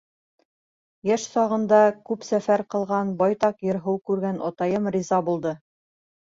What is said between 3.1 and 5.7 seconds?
байтаҡ ер-һыу күргән атайым риза булды.